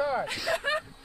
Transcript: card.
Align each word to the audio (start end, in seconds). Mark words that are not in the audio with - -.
card. 0.00 0.28